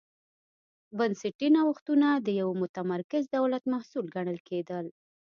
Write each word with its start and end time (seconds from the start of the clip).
بنسټي 0.97 1.47
نوښتونه 1.55 2.07
د 2.25 2.27
یوه 2.39 2.53
متمرکز 2.61 3.23
دولت 3.37 3.63
محصول 3.73 4.05
ګڼل 4.15 4.37
کېدل. 4.49 4.85